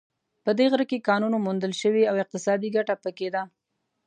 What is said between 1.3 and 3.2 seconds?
موندل شوې او اقتصادي ګټه په